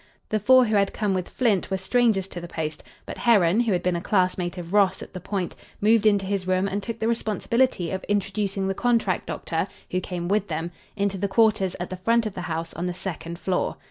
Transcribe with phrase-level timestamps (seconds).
[0.29, 3.71] The four who had come with Flint were strangers to the post, but Herron, who
[3.71, 6.97] had been a classmate of Ross at the Point, moved into his room and took
[6.97, 11.91] the responsibility of introducing the contract doctor, who came with them, into the quarters at
[11.91, 13.77] the front of the house on the second floor.